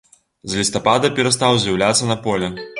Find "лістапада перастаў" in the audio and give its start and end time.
0.61-1.61